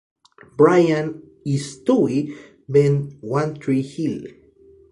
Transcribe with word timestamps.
Brian 0.57 1.07
y 1.45 1.59
Stewie 1.59 2.33
ven 2.67 3.19
"One 3.21 3.53
Tree 3.59 3.83
Hill". 3.83 4.19